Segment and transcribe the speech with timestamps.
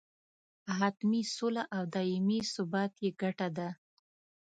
[0.77, 3.69] حتمي سوله او دایمي ثبات یې ګټه ده.